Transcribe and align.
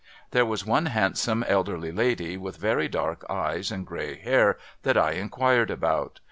There 0.31 0.47
was 0.47 0.65
one 0.65 0.87
handsome 0.87 1.43
elderly 1.47 1.91
lady, 1.91 2.35
with 2.35 2.57
very 2.57 2.87
dark 2.89 3.23
eyes 3.29 3.69
and 3.71 3.85
gray 3.85 4.15
hair, 4.15 4.57
that 4.81 4.97
I 4.97 5.11
inquired 5.11 5.69
about. 5.69 6.19